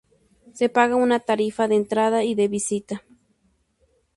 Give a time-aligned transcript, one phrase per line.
[0.55, 3.03] Se paga una tarifa de entrada y de visita.